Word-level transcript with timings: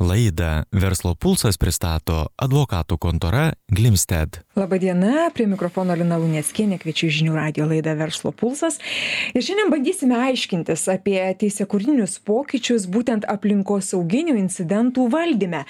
Laidą 0.00 0.62
Verslo 0.72 1.12
pulsas 1.12 1.58
pristato 1.60 2.22
advokatų 2.40 2.96
kontora 2.96 3.50
Glimsted. 3.68 4.38
Labadiena, 4.56 5.26
prie 5.36 5.44
mikrofono 5.44 5.92
Lina 5.92 6.16
Lunieckienė 6.16 6.78
kviečiu 6.80 7.10
žinių 7.12 7.34
radio 7.36 7.66
laidą 7.68 7.92
Verslo 7.98 8.32
pulsas. 8.32 8.78
Ir 9.36 9.44
šiandien 9.44 9.68
bandysime 9.68 10.16
aiškintis 10.24 10.86
apie 10.94 11.18
teisėkūrinius 11.42 12.16
pokyčius 12.24 12.86
būtent 12.88 13.26
aplinkos 13.28 13.90
sauginių 13.92 14.38
incidentų 14.40 15.04
valdyme. 15.12 15.66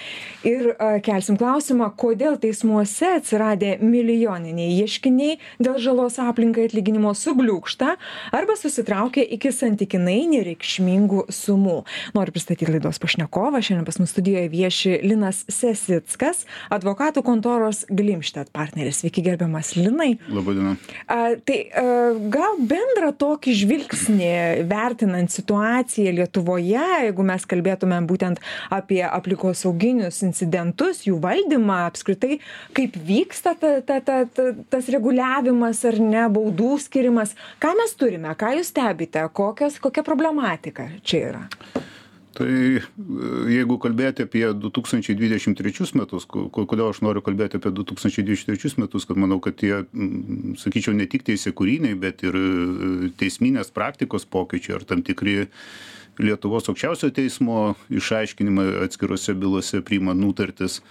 Ir 0.47 0.71
a, 0.77 0.93
kelsim 1.03 1.35
klausimą, 1.35 1.91
kodėl 1.99 2.39
teismuose 2.39 3.11
atsiradė 3.17 3.75
milijoniniai 3.83 4.79
ieškiniai 4.79 5.35
dėl 5.59 5.75
žalos 5.83 6.21
aplinkai 6.23 6.69
atlyginimo 6.69 7.11
subliūkšta 7.19 7.97
arba 8.39 8.55
susitraukia 8.55 9.27
iki 9.27 9.51
santykinai 9.51 10.23
nereikšmingų 10.37 11.27
sumų. 11.35 11.77
Noriu 12.15 12.39
pristatyti 12.39 12.71
laidos 12.71 13.03
pašnekovą. 13.03 13.59
Šiandien 13.59 13.91
pas 13.91 13.99
mus 13.99 14.15
studijoje 14.21 14.49
vieši 14.53 14.91
Linas 15.01 15.41
Sesickas, 15.49 16.45
advokatų 16.69 17.23
kontoros 17.25 17.85
Glimštet 17.89 18.51
partneris. 18.53 18.99
Sveiki, 19.01 19.23
gerbiamas 19.25 19.73
Linai. 19.73 20.19
Labadiena. 20.29 20.75
A, 21.09 21.33
tai 21.41 21.57
a, 21.73 21.85
gal 22.29 22.59
bendrą 22.69 23.09
tokį 23.17 23.55
žvilgsnį 23.63 24.29
vertinant 24.69 25.33
situaciją 25.33 26.13
Lietuvoje, 26.19 26.85
jeigu 27.01 27.25
mes 27.25 27.47
kalbėtumėm 27.49 28.05
būtent 28.09 28.41
apie 28.69 29.01
aplikosauginius 29.07 30.21
incidentus, 30.27 31.01
jų 31.07 31.17
valdymą, 31.23 31.87
apskritai, 31.89 32.37
kaip 32.77 32.99
vyksta 33.07 33.55
ta, 33.57 33.79
ta, 33.81 33.97
ta, 34.05 34.19
ta, 34.29 34.51
tas 34.69 34.91
reguliavimas 34.93 35.81
ar 35.89 35.97
ne, 35.97 36.27
baudų 36.29 36.75
skirimas, 36.85 37.33
ką 37.63 37.73
mes 37.79 37.97
turime, 37.97 38.35
ką 38.37 38.53
jūs 38.59 38.69
stebite, 38.69 39.25
kokios, 39.33 39.81
kokia 39.81 40.05
problematika 40.05 40.91
čia 41.01 41.25
yra. 41.31 41.47
Tai 42.31 42.47
jeigu 43.51 43.75
kalbėti 43.83 44.23
apie 44.23 44.45
2023 44.55 45.89
metus, 45.99 46.25
kodėl 46.29 46.85
aš 46.87 47.01
noriu 47.03 47.23
kalbėti 47.25 47.59
apie 47.59 47.73
2023 47.75 48.77
metus, 48.79 49.07
kad 49.07 49.19
manau, 49.19 49.41
kad 49.43 49.57
tie, 49.59 49.81
sakyčiau, 50.61 50.95
ne 50.95 51.09
tik 51.11 51.25
teisėkūriniai, 51.27 51.97
bet 51.99 52.23
ir 52.23 52.37
teisminės 53.19 53.73
praktikos 53.75 54.23
pokyčiai 54.23 54.79
ar 54.79 54.87
tam 54.87 55.03
tikri 55.03 55.41
Lietuvos 56.21 56.67
aukščiausio 56.69 57.07
teismo 57.15 57.71
išaiškinimai 57.89 58.67
atskirose 58.83 59.33
bylose 59.33 59.79
priima 59.87 60.13
nutartis 60.13 60.81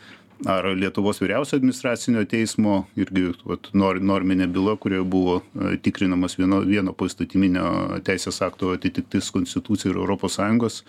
ar 0.48 0.64
Lietuvos 0.64 1.20
vyriausio 1.20 1.56
administracinio 1.56 2.24
teismo 2.24 2.84
irgi 2.98 3.30
vat, 3.44 3.68
nor, 3.76 4.00
norminė 4.00 4.48
byla, 4.52 4.76
kurioje 4.80 5.04
buvo 5.04 5.40
tikrinamas 5.84 6.38
vieno, 6.38 6.62
vieno 6.64 6.94
poįstatyminio 6.96 8.00
teisės 8.06 8.40
akto 8.44 8.72
atitiktis 8.74 9.30
Konstitucijai 9.34 9.92
ir 9.92 10.14
ES 10.16 10.80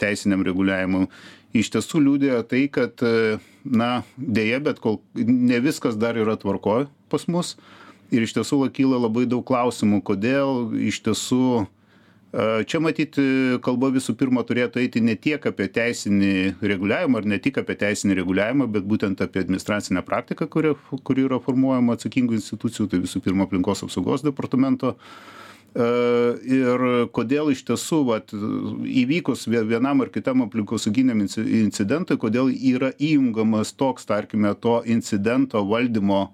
teisiniam 0.00 0.44
reguliavimui. 0.46 1.08
Iš 1.56 1.72
tiesų 1.74 2.02
liūdėjo 2.04 2.42
tai, 2.50 2.66
kad, 2.72 3.00
na, 3.64 3.90
dėja, 4.16 4.60
bet 4.64 4.82
kol 4.84 5.00
ne 5.16 5.60
viskas 5.64 5.96
dar 5.96 6.18
yra 6.20 6.36
tvarkoje 6.40 6.90
pas 7.08 7.24
mus. 7.32 7.56
Ir 8.12 8.24
iš 8.24 8.36
tiesų 8.36 8.60
kyla 8.76 9.00
labai 9.00 9.24
daug 9.28 9.44
klausimų, 9.48 10.02
kodėl 10.04 10.76
iš 10.88 11.00
tiesų 11.08 11.66
Čia 12.68 12.76
matyti 12.84 13.22
kalba 13.64 13.88
visų 13.88 14.12
pirma 14.20 14.42
turėtų 14.44 14.82
eiti 14.82 15.00
ne 15.00 15.14
tiek 15.16 15.40
apie 15.48 15.64
teisinį 15.72 16.58
reguliavimą 16.60 17.22
ar 17.22 17.28
ne 17.32 17.38
tik 17.40 17.56
apie 17.62 17.72
teisinį 17.80 18.18
reguliavimą, 18.18 18.66
bet 18.74 18.84
būtent 18.84 19.22
apie 19.24 19.40
administracinę 19.40 20.02
praktiką, 20.04 20.44
kuri, 20.52 20.74
kuri 21.08 21.24
yra 21.24 21.38
formuojama 21.40 21.96
atsakingų 21.96 22.36
institucijų, 22.36 22.90
tai 22.92 23.00
visų 23.00 23.22
pirma 23.24 23.46
aplinkos 23.48 23.80
apsaugos 23.86 24.26
departamento. 24.26 24.92
Ir 25.76 26.84
kodėl 27.12 27.52
iš 27.52 27.60
tiesų, 27.68 27.98
vat, 28.08 28.32
įvykus 28.32 29.44
vienam 29.46 30.00
ar 30.00 30.08
kitam 30.10 30.42
aplinkosauginiam 30.46 31.20
incidentui, 31.20 32.16
kodėl 32.18 32.48
yra 32.48 32.94
įjungamas 32.96 33.74
toks, 33.76 34.08
tarkime, 34.08 34.54
to 34.56 34.80
incidento 34.88 35.62
valdymo 35.68 36.30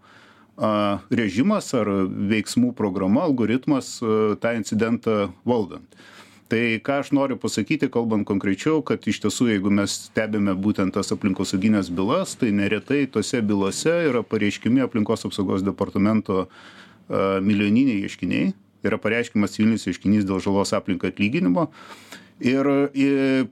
režimas 1.11 1.73
ar 1.75 1.91
veiksmų 2.31 2.73
programa, 2.79 3.27
algoritmas 3.27 3.99
tą 4.41 4.55
incidentą 4.55 5.33
valdant. 5.45 5.99
Tai 6.49 6.63
ką 6.85 7.01
aš 7.03 7.11
noriu 7.17 7.39
pasakyti, 7.41 7.89
kalbant 7.91 8.29
konkrečiau, 8.29 8.83
kad 8.87 9.03
iš 9.09 9.19
tiesų, 9.25 9.49
jeigu 9.51 9.73
mes 9.75 9.97
stebime 10.07 10.55
būtent 10.55 10.95
tas 10.95 11.11
aplinkosauginės 11.11 11.89
bylas, 11.91 12.37
tai 12.39 12.53
neretai 12.55 13.07
tose 13.11 13.41
bylose 13.43 13.95
yra 14.13 14.23
pareiškimi 14.23 14.85
aplinkos 14.85 15.25
apsaugos 15.27 15.65
departamento 15.67 16.45
milijoniniai 17.09 18.05
ieškiniai, 18.07 18.53
yra 18.89 18.99
pareiškimas 19.01 19.57
civilinis 19.57 19.87
ieškinys 19.91 20.27
dėl 20.29 20.43
žalos 20.45 20.75
aplinką 20.77 21.11
atlyginimo. 21.13 21.69
Ir 22.45 22.67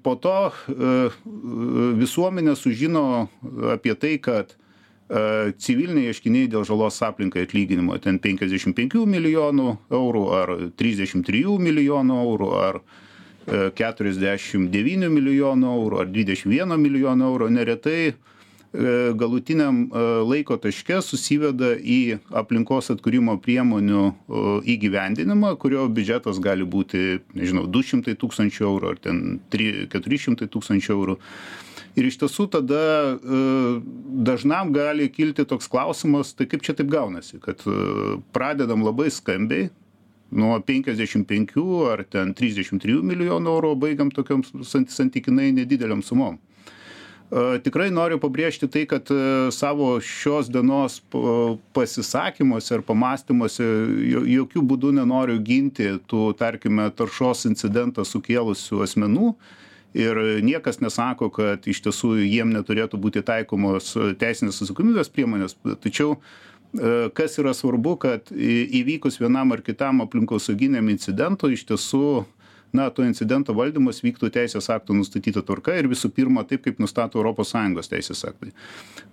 po 0.03 0.17
to 0.19 0.37
visuomenė 2.01 2.57
sužino 2.59 3.05
apie 3.73 3.95
tai, 3.95 4.17
kad 4.23 4.57
civiliniai 5.61 6.09
ieškiniai 6.11 6.49
dėl 6.51 6.65
žalos 6.67 6.99
aplinkai 7.05 7.45
atlyginimo 7.47 7.99
ten 8.01 8.19
55 8.23 9.05
milijonų 9.07 9.77
eurų 9.93 10.23
ar 10.39 10.53
33 10.81 11.59
milijonų 11.61 12.19
eurų 12.25 12.51
ar 12.59 12.81
49 13.77 15.11
milijonų 15.13 15.73
eurų 15.77 16.01
ar 16.05 16.13
21 16.15 16.79
milijono 16.81 17.33
eurų 17.33 17.51
neretai 17.51 18.15
galutiniam 18.73 19.85
laiko 20.27 20.57
taške 20.57 21.01
susiveda 21.05 21.75
į 21.77 22.19
aplinkos 22.41 22.89
atkūrimo 22.95 23.37
priemonių 23.45 24.05
įgyvendinimą, 24.75 25.55
kurio 25.61 25.85
biudžetas 25.93 26.41
gali 26.43 26.65
būti, 26.65 27.21
nežinau, 27.37 27.67
200 27.69 28.17
tūkstančių 28.21 28.65
eurų 28.69 28.95
ar 28.95 29.03
ten 29.03 29.21
400 29.53 30.49
tūkstančių 30.49 30.97
eurų. 30.97 31.19
Ir 32.01 32.09
iš 32.09 32.17
tiesų 32.23 32.47
tada 32.55 32.83
dažnam 34.25 34.73
gali 34.73 35.11
kilti 35.13 35.45
toks 35.45 35.69
klausimas 35.69 36.33
tai 36.33 36.47
kaip 36.49 36.65
čia 36.65 36.73
taip 36.79 36.89
gaunasi 36.89 37.37
kad 37.43 37.61
pradedam 38.33 38.81
labai 38.87 39.11
skambiai 39.13 39.69
nuo 40.33 40.57
penkiasdešim 40.65 41.27
penkių 41.29 41.67
ar 41.91 42.05
ten 42.09 42.33
trisdešim 42.33 42.81
trijų 42.81 43.03
milijonų 43.05 43.53
eurų 43.53 43.75
baigiam 43.85 44.13
tokiom 44.15 44.41
santykinai 44.65 45.51
nedidelėm 45.59 46.01
sumom 46.01 46.41
tikrai 47.65 47.89
noriu 47.93 48.19
pabrėžti 48.21 48.69
tai 48.69 48.83
kad 48.89 49.09
savo 49.55 49.95
šios 50.05 50.51
dienos 50.53 50.99
pasisakymuose 51.73 52.77
ar 52.77 52.85
pamąstymuose 52.85 53.65
jokiu 54.29 54.63
būdu 54.69 54.93
nenoriu 54.99 55.39
ginti 55.41 55.89
tų 56.11 56.33
tarkime 56.37 56.91
taršos 56.93 57.47
incidentą 57.49 58.05
sukėlusių 58.05 58.83
asmenų. 58.85 59.33
Ir 59.93 60.17
niekas 60.45 60.81
nesako 60.81 61.29
kad 61.33 61.67
iš 61.69 61.83
tiesų 61.85 62.15
jiem 62.25 62.53
neturėtų 62.53 63.01
būti 63.01 63.21
taikomos 63.29 63.91
teisinės 64.21 64.63
atsakomybės 64.65 65.13
priemonės. 65.13 65.57
Tačiau 65.85 66.17
kas 67.17 67.37
yra 67.41 67.53
svarbu 67.57 67.97
kad 68.01 68.33
įvykus 68.33 69.21
vienam 69.21 69.53
ar 69.53 69.61
kitam 69.65 70.01
aplinkosauginiam 70.05 70.89
incidentui 70.93 71.57
iš 71.57 71.67
tiesų 71.69 72.25
na 72.73 72.89
to 72.91 73.05
incidento 73.05 73.55
valdymas 73.57 74.01
vyktų 74.05 74.31
teisės 74.33 74.69
aktų 74.73 74.97
nustatyta 74.97 75.43
tvarka 75.45 75.75
ir 75.77 75.89
visų 75.91 76.11
pirma 76.17 76.45
taip 76.49 76.65
kaip 76.65 76.81
nustato 76.83 77.21
europos 77.21 77.53
sąjungos 77.53 77.91
teisės 77.93 78.25
aktai. 78.29 78.53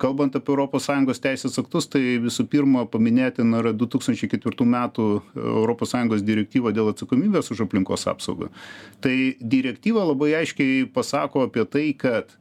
Kalbant 0.02 0.36
apie 0.40 0.54
europos 0.54 0.88
sąjungos 0.88 1.22
teisės 1.24 1.60
aktus 1.62 1.90
tai 1.92 2.02
visų 2.24 2.48
pirma 2.52 2.86
paminėtina 2.90 3.62
yra 3.64 3.74
du 3.76 3.90
tūkstančiai 3.92 4.32
ketvirtų 4.32 4.68
metų 4.74 5.08
europos 5.36 5.94
sąjungos 5.96 6.24
direktyva 6.26 6.74
dėl 6.76 6.94
atsakomybės 6.94 7.52
už 7.54 7.66
aplinkos 7.68 8.08
apsaugą. 8.12 8.52
Tai 9.04 9.16
direktyva 9.40 10.08
labai 10.08 10.36
aiškiai 10.42 10.86
pasako 10.94 11.48
apie 11.50 11.68
tai 11.68 11.90
kad 11.98 12.40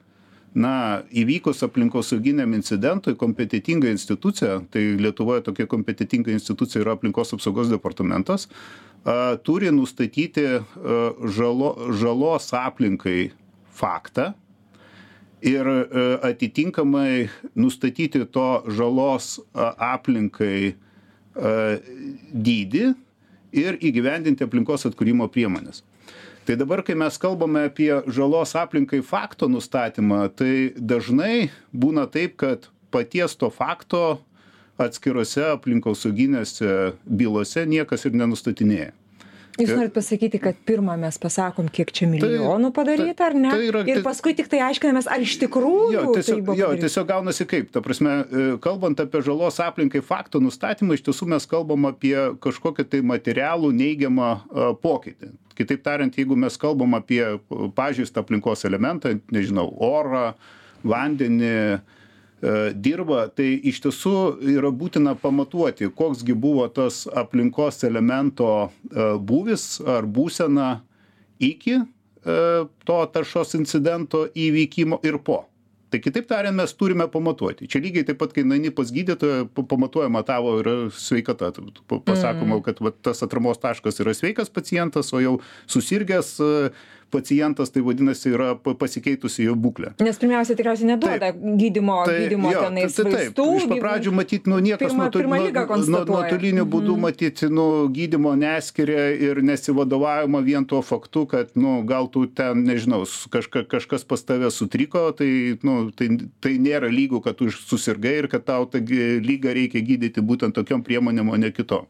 na 0.55 1.03
įvykus 1.13 1.63
aplinkosauginiam 1.67 2.55
incidentui 2.57 3.17
kompetentinga 3.19 3.91
institucija 3.93 4.61
tai 4.73 4.85
lietuvoje 5.01 5.45
tokia 5.49 5.67
kompetentinga 5.69 6.33
institucija 6.33 6.83
yra 6.83 6.95
aplinkos 6.97 7.35
apsaugos 7.37 7.69
departamentas 7.73 8.49
turi 9.45 9.71
nustatyti 9.71 10.47
žalo, 11.37 11.75
žalos 11.93 12.53
aplinkai 12.57 13.31
faktą 13.73 14.33
ir 15.43 15.69
atitinkamai 16.23 17.29
nustatyti 17.55 18.25
to 18.33 18.49
žalos 18.69 19.39
aplinkai 19.55 20.75
dydį 22.33 22.89
ir 23.59 23.79
įgyvendinti 23.79 24.45
aplinkos 24.45 24.85
atkūrimo 24.89 25.29
priemonės. 25.31 25.85
Tai 26.49 26.55
dabar, 26.57 26.81
kai 26.81 26.95
mes 26.97 27.19
kalbame 27.21 27.67
apie 27.69 27.91
žalos 28.09 28.55
aplinkai 28.57 29.03
fakto 29.05 29.51
nustatymą, 29.53 30.23
tai 30.33 30.73
dažnai 30.81 31.51
būna 31.77 32.07
taip, 32.09 32.39
kad 32.41 32.71
paties 32.89 33.35
to 33.37 33.51
fakto 33.53 34.23
atskirose 34.81 35.45
aplinkosauginėse 35.51 36.95
bylose 37.05 37.67
niekas 37.69 38.09
ir 38.09 38.17
nenustatinėja. 38.17 38.95
Jūs 39.59 39.75
norit 39.75 39.93
pasakyti, 39.93 40.39
kad 40.41 40.57
pirmą 40.65 40.95
mes 41.03 41.19
pasakom, 41.21 41.67
kiek 41.69 41.91
čia 41.93 42.07
milijonų 42.09 42.71
padaryta, 42.73 43.27
ar 43.27 43.37
ne? 43.37 43.51
Tai 43.53 43.67
yra, 43.69 43.83
ir 43.91 44.01
paskui 44.07 44.33
tik 44.39 44.49
tai 44.49 44.63
aiškinamės, 44.71 45.11
ar 45.11 45.21
iš 45.21 45.35
tikrųjų. 45.43 45.91
Jo, 45.99 46.05
tiesiog, 46.15 46.45
tai 46.47 46.55
jo, 46.63 46.71
tiesiog 46.81 47.09
gaunasi 47.11 47.45
kaip. 47.51 47.69
Ta 47.75 47.83
prasme, 47.85 48.15
kalbant 48.65 49.03
apie 49.05 49.21
žalos 49.27 49.61
aplinkai 49.61 50.01
fakto 50.01 50.41
nustatymą, 50.41 50.97
iš 50.97 51.05
tiesų 51.11 51.29
mes 51.35 51.45
kalbam 51.51 51.91
apie 51.91 52.15
kažkokį 52.41 52.87
tai 52.95 53.03
materialų 53.05 53.75
neigiamą 53.83 54.31
pokytį. 54.81 55.35
Kitaip 55.59 55.83
tariant 55.85 56.15
jeigu 56.15 56.37
mes 56.39 56.57
kalbam 56.61 56.97
apie 56.99 57.23
pažeistą 57.77 58.23
aplinkos 58.23 58.65
elementą 58.69 59.17
nežinau 59.35 59.69
orą 59.83 60.33
vandenį 60.87 61.53
e, 61.53 61.79
dirvą 62.87 63.27
tai 63.35 63.51
iš 63.71 63.83
tiesų 63.87 64.15
yra 64.55 64.71
būtina 64.71 65.17
pamatuoti 65.19 65.91
koks 66.01 66.25
gi 66.27 66.39
buvo 66.39 66.69
tas 66.71 67.05
aplinkos 67.11 67.83
elemento 67.89 68.51
e, 68.69 69.13
būvis 69.19 69.71
ar 69.87 70.07
būsena 70.07 70.79
iki 71.39 71.81
to 72.29 72.97
taršos 73.15 73.55
incidento 73.57 74.25
įvykimo 74.37 74.99
ir 75.07 75.17
po 75.25 75.39
tai 75.91 76.01
kitaip 76.05 76.29
tariant 76.29 76.57
mes 76.57 76.75
turime 76.77 77.07
pamatuoti. 77.11 77.69
Čia 77.71 77.81
lygiai 77.83 78.07
taip 78.09 78.21
pat 78.21 78.35
kai 78.37 78.45
nueini 78.45 78.73
pas 78.75 78.91
gydytoją 78.93 79.49
pamatuojama 79.57 80.23
tavo 80.29 80.59
yra 80.61 80.77
sveikata. 80.93 81.53
Pasakoma 82.07 82.61
kad 82.65 82.83
vat 82.85 83.01
tas 83.03 83.25
atramos 83.25 83.61
taškas 83.63 84.01
yra 84.05 84.15
sveikas 84.17 84.53
pacientas 84.53 85.13
o 85.13 85.23
jau 85.25 85.35
susirgęs 85.67 86.37
pacientas 87.11 87.71
tai 87.71 87.83
vadinasi 87.83 88.33
yra 88.35 88.55
pasikeitusi 88.59 89.45
jo 89.49 89.55
būklė. 89.57 89.95
Nes 90.05 90.19
pirmiausia 90.21 90.57
tikriausiai 90.59 90.91
neduoda 90.93 91.33
gydymo 91.35 91.99
gydymo 92.09 92.53
tenais 92.57 92.99
vaistų 92.99 93.47
iš 93.59 93.67
pradžių 93.73 94.13
matyt 94.19 94.47
nu 94.51 94.59
niekas 94.65 94.93
nuotoliniu 94.95 96.65
būdu 96.69 96.95
Mhm. 96.97 97.01
matyt 97.01 97.43
nu 97.51 97.89
gydymo 97.89 98.35
neskiria 98.37 99.09
ir 99.15 99.43
nesivadovaujama 99.43 100.41
vien 100.45 100.65
tuo 100.65 100.83
faktu 100.83 101.27
kad 101.27 101.49
nu 101.55 101.83
gal 101.87 102.09
tu 102.09 102.27
ten 102.27 102.65
nežinau 102.65 103.05
kažka 103.31 103.65
kažkas 103.65 104.05
pas 104.05 104.23
tave 104.23 104.51
sutriko 104.51 105.13
tai 105.13 105.59
nu 105.63 105.91
tai 105.91 106.09
tai 106.41 106.57
nėra 106.59 106.89
lygu 106.91 107.23
kad 107.25 107.37
tu 107.37 107.51
susirgai 107.51 108.19
ir 108.19 108.29
kad 108.29 108.45
tau 108.45 108.67
tą 108.67 108.81
gi 108.85 109.21
ligą 109.21 109.53
reikia 109.55 109.81
gydyti 109.81 110.21
būtent 110.21 110.55
tokiom 110.55 110.83
priemonėm 110.85 111.31
o 111.31 111.37
ne 111.37 111.51
kitom 111.51 111.87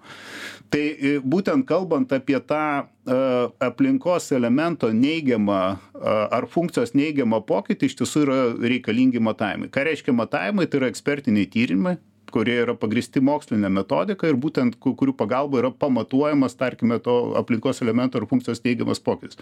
tai 0.73 1.19
būtent 1.25 1.67
kalbant 1.69 2.13
apie 2.13 2.39
tą 2.45 2.63
a 3.09 3.19
aplinkos 3.65 4.29
elemento 4.37 4.91
neigiamą 4.93 5.61
a 5.97 6.17
ar 6.39 6.47
funkcijos 6.53 6.93
neigiamą 6.99 7.41
pokytį 7.49 7.89
iš 7.89 7.97
tiesų 8.03 8.25
yra 8.27 8.39
reikalingi 8.61 9.23
matavimai. 9.23 9.71
Ką 9.73 9.87
reiškia 9.89 10.13
matavimai? 10.13 10.69
Tai 10.69 10.83
yra 10.83 10.93
ekspertiniai 10.93 11.49
tyrimai 11.49 11.97
kurie 12.33 12.59
yra 12.61 12.75
pagrįsti 12.77 13.23
moksline 13.25 13.71
metodika 13.73 14.29
ir 14.29 14.37
būtent 14.37 14.77
kurių 14.83 15.15
pagalba 15.17 15.63
yra 15.63 15.71
pamatuojamas 15.73 16.59
tarkime 16.61 16.99
to 17.01 17.17
aplinkos 17.41 17.81
elemento 17.85 18.21
ar 18.21 18.29
funkcijos 18.29 18.61
teigiamas 18.61 19.01
pokytis. 19.01 19.41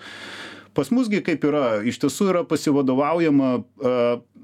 Pas 0.76 0.90
mus 0.93 1.11
gi 1.11 1.22
kaip 1.25 1.44
yra 1.49 1.81
iš 1.88 1.99
tiesų 2.02 2.31
yra 2.31 2.44
pasivadovaujama 2.46 3.50
a 3.56 3.96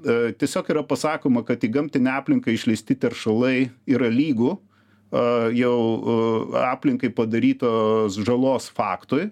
a 0.03 0.33
tiesiog 0.39 0.69
yra 0.73 0.83
pasakoma 0.83 1.45
kad 1.47 1.63
į 1.63 1.69
gamtinę 1.77 2.11
aplinką 2.17 2.51
išleisti 2.51 2.97
teršalai 2.99 3.69
yra 3.87 4.09
lygu 4.11 4.57
jau 5.53 5.77
aplinkai 6.63 7.11
padarytos 7.13 8.17
žalos 8.25 8.69
faktui. 8.73 9.29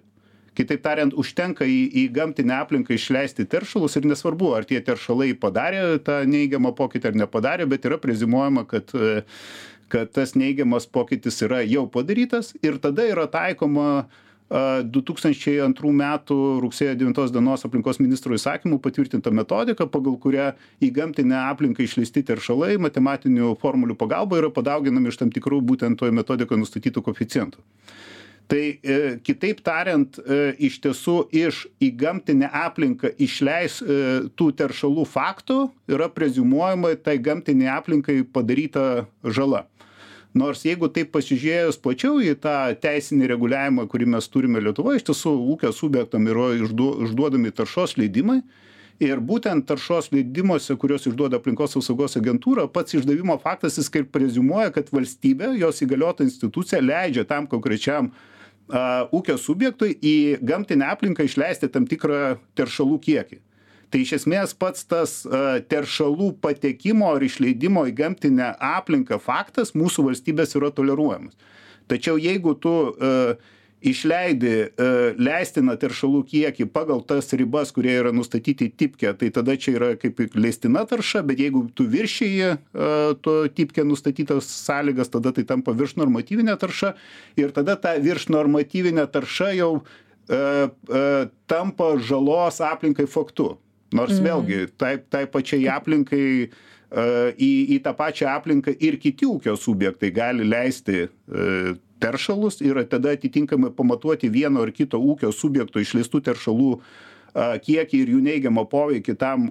Kitaip 0.52 0.82
tariant 0.84 1.14
užtenka 1.16 1.64
į 1.64 1.78
į 1.96 2.06
gamtinę 2.12 2.58
aplinką 2.60 2.92
išleisti 2.94 3.46
teršalus 3.48 3.96
ir 3.96 4.04
nesvarbu 4.10 4.50
ar 4.58 4.66
tie 4.68 4.82
teršalai 4.84 5.30
padarė 5.40 5.96
tą 6.04 6.18
neigiamą 6.28 6.74
pokytį 6.76 7.08
ar 7.12 7.20
nepadarė 7.24 7.66
bet 7.70 7.88
yra 7.88 7.96
preziumuojama 8.02 8.66
kad 8.68 8.92
kad 9.92 10.12
tas 10.12 10.34
neigiamas 10.36 10.86
pokytis 10.88 11.40
yra 11.44 11.62
jau 11.64 11.86
padarytas 11.88 12.52
ir 12.64 12.76
tada 12.84 13.08
yra 13.08 13.26
taikoma 13.32 13.88
a 14.02 14.04
du 14.84 15.02
tūkstančiai 15.06 15.62
antrų 15.64 15.92
metų 15.96 16.38
rugsėjo 16.62 16.94
devintos 16.98 17.32
dienos 17.32 17.64
aplinkos 17.64 18.00
ministro 18.02 18.36
įsakymu 18.36 18.80
patvirtinta 18.84 19.32
metodika 19.32 19.86
pagal 19.86 20.18
kurią 20.20 20.50
į 20.82 20.90
gamtinę 20.92 21.38
aplinką 21.48 21.84
išleisti 21.86 22.24
teršalai 22.28 22.76
matematinių 22.82 23.54
formulių 23.62 23.96
pagalba 24.00 24.40
yra 24.42 24.52
padauginami 24.52 25.12
iš 25.12 25.22
tam 25.22 25.32
tikrų 25.32 25.62
būtent 25.72 26.00
toj 26.00 26.12
metodikoj 26.18 26.60
nustatytų 26.60 27.04
koeficientų 27.08 27.64
tai 28.52 28.62
kitaip 29.24 29.62
tariant 29.64 30.18
iš 30.60 30.78
tiesų 30.84 31.16
iš 31.32 31.64
į 31.80 31.88
gamtinę 32.02 32.50
aplinką 32.52 33.12
išleis 33.22 33.78
tų 34.36 34.48
teršalų 34.58 35.06
faktų 35.08 35.58
yra 35.92 36.10
preziumuojama 36.12 36.92
tai 37.00 37.16
gamtinei 37.22 37.70
aplinkai 37.72 38.20
padaryta 38.28 39.06
žala 39.24 39.64
nors 40.34 40.64
jeigu 40.64 40.88
taip 40.92 41.12
pasižiūrėjus 41.12 41.78
plačiau 41.82 42.20
į 42.24 42.34
tą 42.40 42.56
teisinį 42.82 43.28
reguliavimą 43.34 43.86
kurį 43.92 44.08
mes 44.14 44.28
turime 44.32 44.62
lietuvoj 44.64 44.98
iš 45.00 45.06
tiesų 45.10 45.32
ūkio 45.54 45.72
subjektam 45.76 46.28
yra 46.30 46.52
išduo 46.56 46.94
išduodami 47.06 47.52
taršos 47.52 47.98
leidimai. 48.00 48.40
Ir 49.02 49.18
būtent 49.24 49.64
taršos 49.66 50.12
leidimuose 50.12 50.76
kuriuos 50.78 51.08
išduoda 51.10 51.40
aplinkos 51.40 51.74
apsaugos 51.78 52.14
agentūra 52.20 52.68
pats 52.70 52.94
išdavimo 52.94 53.34
faktas 53.42 53.80
jis 53.80 53.88
kaip 53.90 54.12
preziumuoja 54.14 54.70
kad 54.74 54.92
valstybė 54.94 55.56
jos 55.58 55.82
įgaliota 55.82 56.22
institucija 56.26 56.80
leidžia 56.84 57.24
tam 57.28 57.48
konkrečiam 57.50 58.12
a 58.70 59.08
ūkio 59.12 59.34
subjektui 59.40 59.96
į 59.98 60.16
gamtinę 60.44 60.86
aplinką 60.92 61.26
išleisti 61.26 61.68
tam 61.72 61.88
tikrą 61.88 62.36
teršalų 62.56 63.00
kiekį 63.02 63.40
tai 63.92 64.02
iš 64.06 64.16
esmės 64.20 64.54
pats 64.56 64.86
tas 64.88 65.18
teršalų 65.70 66.32
patekimo 66.42 67.12
ar 67.12 67.24
išleidimo 67.24 67.84
į 67.90 67.96
gamtinę 68.00 68.54
aplinką 68.72 69.20
faktas 69.20 69.74
mūsų 69.76 70.08
valstybės 70.08 70.56
yra 70.58 70.72
toleruojamas. 70.74 71.36
Tačiau 71.90 72.16
jeigu 72.20 72.54
tu 72.56 72.72
išleidi 73.82 74.54
leistiną 75.18 75.74
teršalų 75.80 76.22
kiekį 76.30 76.68
pagal 76.72 77.02
tas 77.06 77.32
ribas 77.36 77.72
kurie 77.74 77.94
yra 77.98 78.12
nustatyti 78.14 78.70
tipke 78.70 79.10
tai 79.18 79.30
tada 79.34 79.56
čia 79.58 79.74
yra 79.74 79.88
kaip 79.98 80.22
leistina 80.38 80.84
tarša 80.88 81.24
bet 81.26 81.42
jeigu 81.42 81.64
tu 81.74 81.88
viršiji 81.90 82.52
to 83.26 83.34
tipke 83.56 83.84
nustatytas 83.86 84.46
sąlygas 84.68 85.10
tada 85.10 85.34
tai 85.34 85.44
tampa 85.48 85.74
viršnormatyvine 85.74 86.54
tarša 86.62 86.94
ir 87.42 87.50
tada 87.56 87.76
ta 87.76 87.96
viršnormatyvinė 87.98 89.08
tarša 89.10 89.50
jau 89.58 89.72
tampa 91.50 91.92
žalos 91.98 92.62
aplinkai 92.62 93.10
faktu 93.10 93.56
nors 93.96 94.20
vėlgi 94.22 94.66
tai 94.80 94.96
tai 95.12 95.26
pačiai 95.30 95.68
aplinkai 95.72 96.26
a 96.92 97.06
į 97.40 97.52
į 97.76 97.78
tą 97.86 97.94
pačią 97.96 98.34
aplinką 98.36 98.74
ir 98.84 98.98
kiti 99.00 99.24
ūkio 99.24 99.54
subjektai 99.56 100.10
gali 100.12 100.44
leisti 100.44 101.06
a 101.06 101.72
teršalus 102.02 102.60
ir 102.64 102.82
tada 102.90 103.14
atitinkamai 103.16 103.70
pamatuoti 103.76 104.30
vieno 104.32 104.64
ar 104.66 104.72
kito 104.74 104.98
ūkio 104.98 105.30
subjekto 105.34 105.82
išleistų 105.82 106.22
teršalų 106.28 106.70
a 107.32 107.44
kiekį 107.64 108.00
ir 108.02 108.10
jų 108.12 108.22
neigiamą 108.26 108.66
poveikį 108.68 109.14
tam 109.16 109.46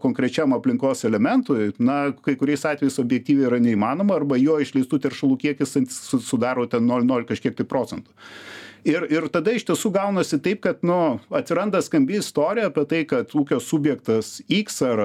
konkrečiam 0.00 0.54
aplinkos 0.56 1.04
elementui. 1.04 1.72
Na 1.76 2.14
kai 2.24 2.32
kuriais 2.40 2.64
atvejais 2.64 2.96
objektyviai 3.02 3.50
yra 3.50 3.58
neįmanoma 3.60 4.16
arba 4.16 4.38
jo 4.40 4.56
išleistų 4.62 5.02
teršalų 5.04 5.36
kiekis 5.42 5.76
su 5.92 6.22
sudaro 6.24 6.64
ten 6.70 6.86
nol 6.88 7.04
nol 7.04 7.26
kažkiek 7.28 7.58
tai 7.58 7.68
procentų 7.68 8.14
ir 8.86 9.06
ir 9.10 9.26
tada 9.32 9.54
iš 9.56 9.66
tiesų 9.66 9.90
gaunasi 9.94 10.38
taip 10.42 10.62
kad 10.66 10.84
nu 10.86 11.18
atsiranda 11.34 11.82
skambi 11.82 12.20
istorija 12.20 12.70
apie 12.70 12.86
tai 12.88 13.02
kad 13.08 13.34
ūkio 13.34 13.58
subjektas 13.62 14.38
iks 14.46 14.80
ar 14.86 15.02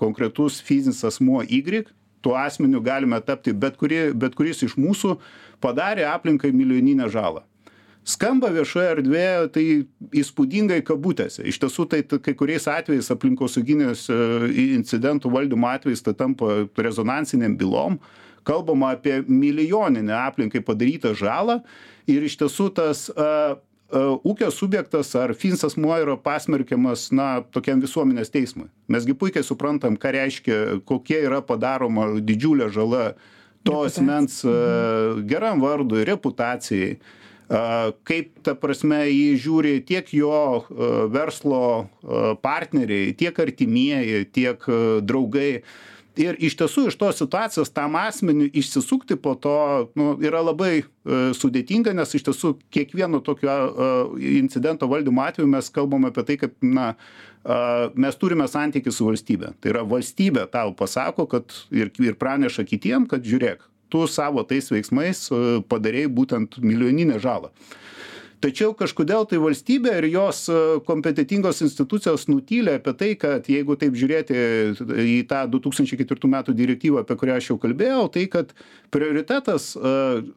konkretus 0.00 0.62
fizinis 0.64 1.04
asmuo 1.04 1.42
ygrik 1.44 1.92
tuo 2.24 2.34
asmeniu 2.38 2.80
galime 2.80 3.20
tapti 3.20 3.52
bet 3.52 3.76
kuri 3.76 4.08
bet 4.14 4.34
kuris 4.38 4.64
iš 4.66 4.78
mūsų 4.80 5.18
padarė 5.62 6.08
aplinkai 6.08 6.52
milijoninę 6.54 7.08
žalą. 7.12 7.44
Skamba 8.08 8.48
viešoje 8.48 8.92
erdvėje 8.94 9.48
tai 9.52 9.64
įspūdingai 10.16 10.78
kabutėse. 10.86 11.42
Iš 11.44 11.58
tiesų 11.60 11.84
tai 11.92 11.98
kai 12.08 12.32
kuriais 12.32 12.64
atvejais 12.70 13.10
aplinkosauginius 13.12 14.06
incidentų 14.78 15.28
valdymo 15.34 15.68
atvejais 15.68 16.00
tai 16.06 16.14
tampa 16.16 16.62
rezonansinėm 16.78 17.58
bylom 17.60 17.98
kalbama 18.46 18.94
apie 18.96 19.22
milijoninę 19.26 20.14
aplinkai 20.26 20.62
padarytą 20.64 21.14
žalą 21.18 21.62
ir 22.08 22.28
iš 22.28 22.38
tiesų 22.42 22.68
tas 22.76 23.08
a 23.14 23.58
a 23.88 24.00
ūkio 24.26 24.50
subjektas 24.52 25.14
ar 25.16 25.32
fizinis 25.32 25.64
asmuo 25.64 25.94
yra 25.96 26.16
pasmerkiamas 26.20 27.08
na 27.14 27.40
tokiam 27.54 27.80
visuomenės 27.80 28.28
teismui. 28.32 28.68
Mes 28.92 29.06
gi 29.08 29.16
puikiai 29.16 29.46
suprantam 29.46 29.96
ką 29.96 30.12
reiškia 30.12 30.58
kokia 30.88 31.22
yra 31.24 31.40
padaroma 31.44 32.10
didžiulė 32.20 32.68
žala 32.74 33.14
to 33.64 33.80
asmens 33.86 34.42
geram 35.28 35.64
vardui 35.64 36.04
reputacijai. 36.08 36.98
A 37.48 37.94
kaip 38.04 38.42
ta 38.44 38.52
prasme 38.52 39.06
jį 39.08 39.28
žiūri 39.40 39.78
tiek 39.88 40.10
jo 40.12 40.66
verslo 41.08 41.88
partneriai 42.44 43.14
tiek 43.16 43.40
artimieji 43.40 44.26
tiek 44.36 44.68
draugai 45.00 45.62
ir 46.18 46.36
iš 46.42 46.58
tiesų 46.58 46.88
iš 46.90 46.98
tos 47.00 47.20
situacijos 47.22 47.70
tam 47.74 47.96
asmeniui 47.98 48.50
išsisukti 48.58 49.16
po 49.22 49.34
to 49.38 49.54
nu 49.98 50.12
yra 50.24 50.42
labai 50.44 50.82
sudėtinga 51.38 51.94
nes 51.96 52.14
iš 52.18 52.26
tiesų 52.28 52.54
kiekvieno 52.74 53.22
tokio 53.24 53.54
incidento 54.18 54.88
valdymo 54.90 55.24
atveju 55.24 55.48
mes 55.50 55.70
kalbam 55.72 56.08
apie 56.10 56.26
tai 56.28 56.38
kad 56.44 56.54
na 56.62 56.90
a 56.92 57.88
mes 57.96 58.16
turime 58.18 58.46
santykį 58.50 58.92
su 58.92 59.06
valstybe. 59.06 59.52
Tai 59.60 59.72
yra 59.72 59.84
valstybė 59.88 60.46
tau 60.52 60.74
pasako 60.76 61.28
kad 61.30 61.54
ir 61.72 61.92
ir 62.02 62.18
praneša 62.18 62.66
kitiem 62.68 63.06
kad 63.08 63.24
žiūrėk 63.24 63.62
tu 63.88 64.04
savo 64.10 64.42
tais 64.44 64.68
veiksmais 64.68 65.28
padarei 65.70 66.06
būtent 66.12 66.58
milijoninę 66.60 67.20
žalą 67.22 67.52
tačiau 68.42 68.74
kažkodėl 68.78 69.26
tai 69.28 69.40
valstybė 69.42 69.94
ir 70.00 70.08
jos 70.12 70.44
kompetentingos 70.88 71.62
institucijos 71.64 72.28
nutyli 72.30 72.76
apie 72.78 72.94
tai 72.98 73.10
kad 73.20 73.48
jeigu 73.50 73.76
taip 73.80 73.96
žiūrėti 73.98 74.36
į 75.04 75.18
tą 75.30 75.44
du 75.50 75.60
tūkstančiai 75.64 76.00
ketvirtų 76.02 76.30
metų 76.34 76.54
direktyvą 76.58 77.02
apie 77.04 77.18
kurią 77.18 77.38
aš 77.40 77.50
jau 77.52 77.58
kalbėjau 77.62 78.04
tai 78.14 78.26
kad 78.32 78.54
prioritetas 78.94 79.72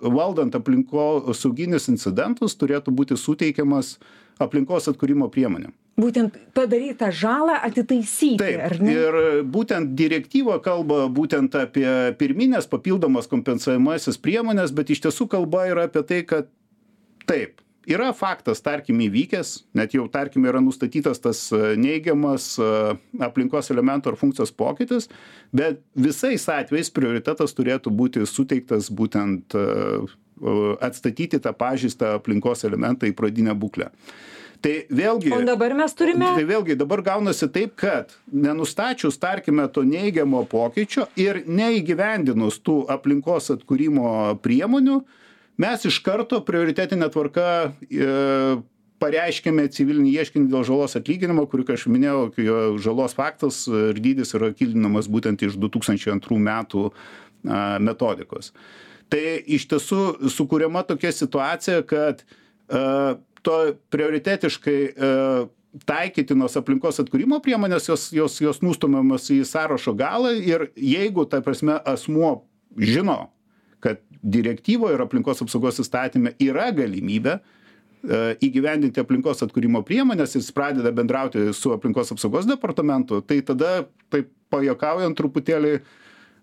valdant 0.01 0.57
aplinkosauginius 0.57 1.89
incidentus 1.93 2.57
turėtų 2.59 2.95
būti 2.95 3.19
suteikiamas 3.19 3.97
aplinkos 4.41 4.89
atkūrimo 4.89 5.29
priemonėm. 5.31 5.73
Būtent 6.01 6.37
padarytą 6.55 7.11
žalą 7.13 7.57
atitaisyti 7.67 8.39
taip 8.39 8.61
ar 8.63 8.77
ne? 8.81 8.93
ir 8.95 9.17
būtent 9.53 9.91
direktyva 9.99 10.57
kalba 10.63 11.03
būtent 11.11 11.57
apie 11.59 11.89
pirmines 12.17 12.65
papildomas 12.71 13.27
kompensuojamąsias 13.29 14.17
priemones 14.23 14.71
bet 14.73 14.93
iš 14.95 15.03
tiesų 15.05 15.27
kalba 15.35 15.67
yra 15.69 15.85
apie 15.89 16.05
tai 16.07 16.21
kad 16.25 16.47
taip 17.29 17.59
yra 17.89 18.11
faktas 18.13 18.61
tarkim 18.61 18.99
įvykęs 19.01 19.53
net 19.77 19.95
jau 19.95 20.05
tarkim 20.11 20.45
yra 20.49 20.61
nustatytas 20.61 21.21
tas 21.21 21.43
e, 21.53 21.75
neigiamas 21.79 22.53
e, 22.61 22.71
aplinkos 23.25 23.71
elemento 23.73 24.11
ar 24.11 24.17
funkcijos 24.19 24.53
pokytis 24.53 25.09
bet 25.55 25.81
visais 25.95 26.45
atvejais 26.49 26.91
prioritetas 26.93 27.55
turėtų 27.57 27.93
būti 27.93 28.25
suteiktas 28.29 28.91
būtent 28.93 29.55
e, 29.57 29.63
atstatyti 30.81 31.41
tą 31.41 31.53
pažeistą 31.53 32.15
aplinkos 32.17 32.65
elementą 32.65 33.09
į 33.09 33.13
pradinę 33.17 33.53
būklę. 33.57 33.91
Tai 34.61 34.73
vėlgi 34.93 35.31
o 35.33 35.39
dabar 35.45 35.73
mes 35.77 35.93
turime 35.97 36.35
tai 36.37 36.45
vėlgi 36.45 36.77
dabar 36.77 37.01
gaunasi 37.05 37.49
taip 37.49 37.73
kad 37.81 38.13
nenustačius 38.29 39.17
tarkime 39.21 39.65
to 39.73 39.81
neigiamo 39.85 40.43
pokyčio 40.49 41.07
ir 41.17 41.41
neįgyvendinus 41.49 42.59
tų 42.61 42.83
aplinkos 42.93 43.49
atkūrimo 43.55 44.37
priemonių 44.45 44.99
mes 45.61 45.87
iš 45.87 46.01
karto 46.05 46.41
prioritetine 46.45 47.07
tvarka 47.13 47.47
e, 47.87 48.11
pareiškėme 49.01 49.65
civilinį 49.73 50.13
ieškinį 50.21 50.51
dėl 50.51 50.65
žalos 50.67 50.97
atlyginimo 50.99 51.47
kurį 51.49 51.65
kaip 51.69 51.79
aš 51.79 51.87
minėjau 51.91 52.25
jo 52.45 52.59
žalos 52.81 53.17
faktas 53.17 53.63
ir 53.69 53.99
dydis 54.01 54.35
yra 54.37 54.51
kildinamas 54.53 55.09
būtent 55.11 55.41
iš 55.45 55.57
du 55.61 55.71
tūkstančiai 55.73 56.13
antrų 56.15 56.37
metų 56.41 56.89
metodikos. 57.81 58.51
Tai 59.11 59.21
iš 59.49 59.65
tiesų 59.71 60.29
sukuriama 60.31 60.83
tokia 60.87 61.11
situacija 61.15 61.81
kad 61.89 62.21
a, 62.21 63.17
to 63.41 63.57
prioritetiškai 63.91 64.77
a, 64.91 65.09
taikytinos 65.87 66.57
aplinkos 66.59 66.99
atkūrimo 67.01 67.39
priemonės 67.43 67.89
jos 67.89 68.09
jos 68.15 68.37
jos 68.43 68.61
nustumiamos 68.63 69.29
į 69.33 69.41
sąrašo 69.47 69.95
galą 69.97 70.33
ir 70.35 70.69
jeigu 70.75 71.25
ta 71.31 71.41
prasme 71.43 71.77
asmuo 71.87 72.41
žino 72.77 73.31
kad 73.83 74.03
direktyvoj 74.21 74.95
ir 74.95 75.03
aplinkos 75.05 75.41
apsaugos 75.43 75.81
įstatyme 75.81 76.35
yra 76.43 76.69
galimybė 76.75 77.37
e, 77.37 78.19
įgyvendinti 78.47 79.01
aplinkos 79.01 79.41
atkūrimo 79.45 79.81
priemones 79.87 80.35
jis 80.37 80.51
pradeda 80.55 80.93
bendrauti 80.95 81.47
su 81.57 81.73
aplinkos 81.73 82.13
apsaugos 82.13 82.49
departamentu 82.49 83.21
tai 83.25 83.41
tada 83.45 83.81
taip 84.13 84.29
pajuokaujant 84.51 85.17
truputėlį 85.17 85.77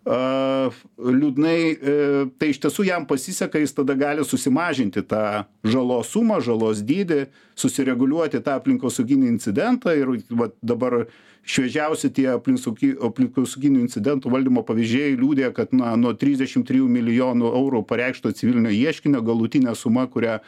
a, 0.09 0.71
liūdnai 0.97 1.59
e, 1.61 1.95
tai 2.41 2.51
iš 2.53 2.63
tiesų 2.65 2.87
jam 2.89 3.07
pasiseka 3.09 3.61
jis 3.61 3.75
tada 3.77 3.97
gali 3.99 4.25
susimažinti 4.25 5.03
tą 5.05 5.45
žalos 5.69 6.13
sumą 6.15 6.39
žalos 6.45 6.81
dydį 6.87 7.27
susireguliuoti 7.59 8.41
tą 8.45 8.57
aplinkosauginį 8.57 9.29
incidentą 9.35 9.93
ir 9.99 10.15
vat 10.31 10.57
dabar 10.65 11.03
šviežiausi 11.49 12.11
tie 12.17 12.29
aplinkosaugi 12.35 12.95
aplinkosauginių 13.09 13.85
incidentų 13.85 14.33
valdymo 14.33 14.65
pavyzdžiai 14.69 15.19
liudija 15.21 15.53
kad 15.57 15.77
na 15.77 15.93
nuo 16.01 16.15
trisdešim 16.17 16.65
trijų 16.69 16.89
milijonų 16.93 17.53
eurų 17.61 17.85
pareikšto 17.89 18.33
civilinio 18.37 18.73
ieškinio 18.73 19.21
galutinė 19.25 19.77
suma 19.77 20.09
kurią 20.09 20.41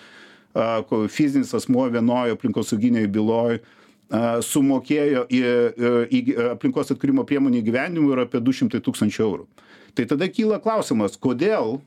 a 0.51 0.81
fizinis 1.13 1.53
asmuo 1.55 1.85
vienoj 1.93 2.33
aplinkosauginėj 2.35 3.07
byloj 3.15 3.61
a 3.61 3.80
sumokėjo 4.11 5.27
į 5.31 5.41
į 6.11 6.21
aplinkos 6.51 6.91
atkūrimo 6.95 7.23
priemonių 7.29 7.61
įgyvendinimui 7.61 8.17
yra 8.17 8.27
apie 8.27 8.41
du 8.43 8.55
šimtai 8.57 8.83
tūkstančių 8.83 9.23
eurų. 9.27 9.47
Tai 9.95 10.07
tada 10.11 10.29
kyla 10.31 10.59
klausimas 10.63 11.17
kodėl 11.19 11.79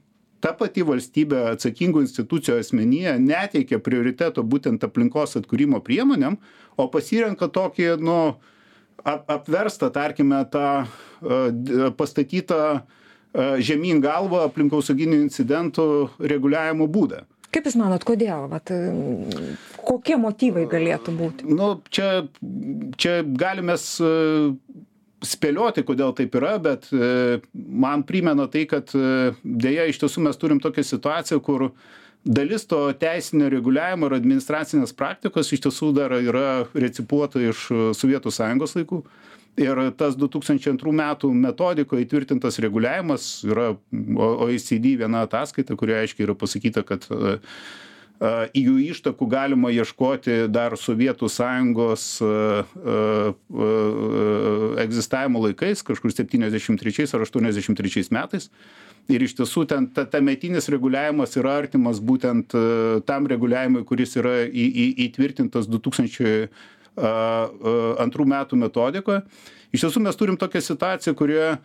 ta 0.44 0.54
pati 0.56 0.84
valstybė 0.88 1.54
atsakingų 1.54 2.04
institucijų 2.04 2.60
asmenyje 2.64 3.18
neteikia 3.20 3.80
prioriteto 3.84 4.44
būtent 4.44 4.84
aplinkos 4.84 5.38
atkūrimo 5.40 5.80
priemonėm 5.84 6.40
o 6.76 6.88
pasirenka 6.92 7.48
tokį 7.52 7.96
nu 8.04 8.18
ap 9.04 9.28
apverstą 9.32 9.92
tarkime 9.92 10.44
tą 10.52 10.68
a 10.84 10.90
pastatytą 11.98 12.60
žemyn 13.34 14.02
galva 14.04 14.44
aplinkosauginių 14.48 15.24
incidentų 15.26 15.86
reguliavimo 16.22 16.88
būdą. 16.92 17.24
Kaip 17.54 17.68
jūs 17.70 17.78
manot 17.78 18.04
kodėl? 18.06 18.48
Vat 18.50 18.70
kokie 19.88 20.18
motyvai 20.20 20.66
galėtų 20.70 21.16
būti? 21.18 21.48
nu 21.50 21.76
čia 21.94 22.26
čia 23.00 23.22
galim 23.24 23.70
mes 23.72 23.86
e, 24.04 24.14
spėlioti 25.24 25.86
kodėl 25.88 26.14
taip 26.18 26.36
yra 26.40 26.56
bet 26.64 26.90
e, 26.94 27.42
man 27.56 28.06
primena 28.08 28.48
tai 28.52 28.66
kad 28.70 28.94
e, 28.96 29.34
deja 29.44 29.88
iš 29.90 30.02
tiesų 30.04 30.28
mes 30.28 30.40
turim 30.40 30.62
tokią 30.64 30.86
situaciją 30.88 31.42
kur 31.44 31.70
dalis 32.24 32.68
to 32.70 32.86
teisinio 33.00 33.50
reguliavimo 33.52 34.08
ir 34.08 34.18
administracinės 34.20 34.96
praktikos 34.96 35.52
iš 35.52 35.68
tiesų 35.68 35.92
dar 35.98 36.16
yra 36.20 36.66
recipuota 36.74 37.42
iš 37.44 37.68
sovietų 38.00 38.32
sąjungos 38.32 38.78
laikų. 38.80 39.04
Ir 39.60 39.78
tas 40.00 40.16
du 40.18 40.26
tūkstančiai 40.32 40.72
antrų 40.72 40.96
metų 40.98 41.30
metodikoj 41.38 42.00
įtvirtintas 42.02 42.56
reguliavimas 42.64 43.26
yra 43.46 43.74
oecd 44.48 44.88
viena 45.04 45.28
ataskaita 45.28 45.76
kurioj 45.78 46.00
aiškiai 46.08 46.26
yra 46.26 46.34
pasakyta 46.40 46.82
kad 46.88 47.06
į 47.12 47.36
jų 48.22 48.76
ištakų 48.94 49.28
galima 49.28 49.72
ieškoti 49.74 50.48
dar 50.52 50.78
sovietų 50.80 51.30
sąjungos 51.32 52.06
egzistavimo 54.84 55.42
laikais 55.44 55.84
kažkur 55.84 56.14
septyniasdešim 56.14 56.78
trečiais 56.80 57.14
ar 57.14 57.26
aštuoniasdešim 57.26 57.76
trečiais 57.76 58.12
metais. 58.12 58.50
Ir 59.12 59.24
iš 59.26 59.34
tiesų 59.36 59.66
ten 59.68 59.90
ta 59.92 60.06
tametinis 60.08 60.70
reguliavimas 60.72 61.36
yra 61.36 61.58
artimas 61.60 62.00
būtent 62.00 62.56
tam 63.06 63.28
reguliavimui 63.28 63.84
kuris 63.84 64.16
yra 64.16 64.46
į 64.48 64.68
į 64.86 64.86
įtvirtintas 65.10 65.68
du 65.68 65.82
tūkstančiai 65.84 66.48
antrų 68.04 68.26
metų 68.30 68.60
metodikoje 68.62 69.24
iš 69.74 69.88
tiesų 69.88 70.04
mes 70.06 70.18
turim 70.20 70.38
tokią 70.38 70.62
situaciją 70.62 71.16
kurioje 71.18 71.56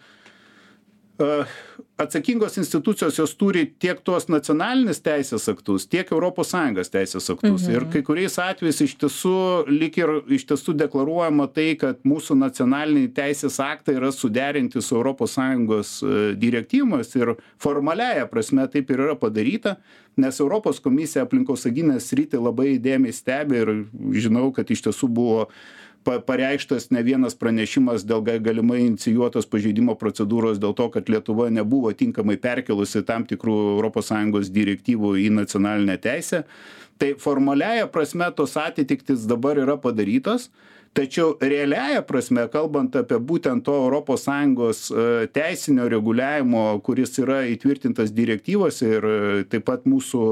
atsakingos 1.99 2.57
institucijos 2.57 3.17
jos 3.19 3.33
turi 3.37 3.65
tiek 3.83 3.99
tuos 4.07 4.29
nacionalinius 4.31 5.01
teisės 5.03 5.49
aktus 5.51 5.87
tiek 5.91 6.11
europos 6.15 6.53
sąjungos 6.55 6.93
teisės 6.95 7.27
aktus 7.35 7.65
ir 7.67 7.83
Mhm. 7.83 7.91
kai 7.93 8.03
kuriais 8.07 8.39
atvejais 8.39 8.81
iš 8.85 8.95
tiesų 9.03 9.35
lyg 9.67 9.99
ir 9.99 10.13
iš 10.39 10.45
tiesų 10.47 10.77
deklaruojama 10.79 11.49
tai 11.53 11.75
kad 11.81 11.99
mūsų 12.07 12.39
nacionaliniai 12.39 13.11
teisės 13.11 13.59
aktai 13.59 13.97
yra 13.99 14.13
suderinti 14.15 14.81
su 14.83 14.95
europos 14.95 15.35
sąjungos 15.35 16.05
direktyvomis 16.39 17.11
ir 17.17 17.35
formaliąja 17.59 18.29
prasme 18.31 18.69
taip 18.71 18.91
ir 18.91 18.99
yra 19.09 19.17
padaryta 19.19 19.77
nes 20.17 20.39
europos 20.41 20.79
komisija 20.81 21.27
aplinkosauginę 21.27 21.99
sritį 22.01 22.39
labai 22.43 22.77
įdėmiai 22.79 23.13
stebi 23.13 23.57
ir 23.59 23.75
žinau 24.23 24.53
kad 24.55 24.71
iš 24.71 24.83
tiesų 24.87 25.09
buvo 25.11 25.49
pa 26.05 26.19
pareikštas 26.25 26.91
ne 26.95 27.03
vienas 27.07 27.37
pranešimas 27.39 28.07
dėl 28.09 28.23
ga 28.27 28.39
galimai 28.43 28.81
inicijuotos 28.87 29.49
pažeidimo 29.51 29.97
procedūros 30.01 30.61
dėl 30.63 30.75
to 30.79 30.89
kad 30.95 31.11
lietuva 31.13 31.51
nebuvo 31.53 31.93
tinkamai 31.93 32.39
perkėlusi 32.41 33.05
tam 33.09 33.27
tikrų 33.29 33.57
europos 33.75 34.11
sąjungos 34.13 34.53
direktyvų 34.55 35.15
į 35.25 35.29
nacionalinę 35.43 35.99
teisę. 36.03 36.45
Tai 36.99 37.13
formaliąja 37.23 37.87
prasme 37.95 38.27
tos 38.35 38.57
atitiktys 38.59 39.27
dabar 39.31 39.61
yra 39.63 39.77
padarytos 39.79 40.49
tačiau 40.99 41.37
realiąja 41.41 42.03
prasme 42.07 42.47
kalbant 42.53 42.97
apie 42.99 43.19
būtent 43.31 43.65
to 43.67 43.75
europos 43.85 44.25
sąjungos 44.27 44.87
teisinio 45.35 45.89
reguliavimo 45.93 46.65
kuris 46.85 47.19
yra 47.23 47.43
įtvirtintas 47.53 48.13
direktyvose 48.15 48.89
ir 48.97 49.09
taip 49.53 49.67
pat 49.69 49.87
mūsų 49.89 50.25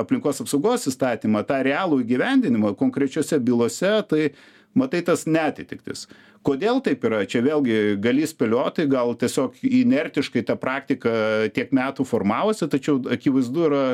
aplinkos 0.00 0.40
apsaugos 0.42 0.88
įstatymą 0.90 1.44
tą 1.48 1.60
realų 1.66 2.00
įgyvendinimą 2.04 2.74
konkrečiose 2.80 3.38
bylose 3.44 3.92
tai 4.08 4.30
matai 4.78 5.02
tas 5.06 5.26
neatitiktis. 5.26 6.06
Kodėl 6.46 6.80
taip 6.84 7.04
yra? 7.04 7.24
Čia 7.28 7.42
vėlgi 7.44 7.98
gali 8.00 8.24
spėlioti 8.28 8.86
gal 8.88 9.12
tiesiog 9.18 9.60
inertiškai 9.60 10.46
ta 10.48 10.56
praktika 10.56 11.12
tiek 11.52 11.74
metų 11.76 12.06
formavosi 12.08 12.70
tačiau 12.70 13.02
akivaizdu 13.12 13.68
yra 13.68 13.84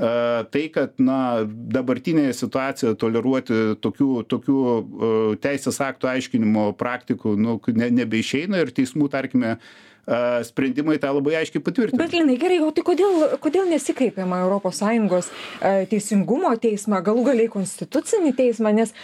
a 0.00 0.44
tai 0.48 0.62
kad 0.72 0.94
na 0.96 1.44
dabartinėje 1.44 2.32
situacijoje 2.38 2.96
toleruoti 2.96 3.58
tokių 3.84 4.22
tokių 4.32 4.62
teisės 5.44 5.76
aktų 5.84 6.08
aiškinimo 6.14 6.70
praktikų 6.80 7.34
nu 7.36 7.58
ne 7.76 7.90
nebeišeina 7.98 8.62
ir 8.62 8.72
teismų 8.72 9.10
tarkime 9.12 9.58
a 9.58 10.40
sprendimai 10.42 10.96
tą 10.98 11.12
labai 11.14 11.36
aiškiai 11.42 11.62
patvirtina. 11.62 12.00
Bet 12.00 12.14
linai 12.16 12.38
gerai 12.40 12.58
o 12.64 12.70
tai 12.74 12.82
kodėl 12.86 13.36
kodėl 13.44 13.68
nesikreipiama 13.70 14.40
sąjungos 14.72 15.28
teisingumo 15.92 16.54
teismą 16.56 17.02
galų 17.04 17.26
gale 17.28 17.44
į 17.46 17.52
konstitucinį 17.52 18.32
teismą 18.40 18.72
nes 18.74 18.94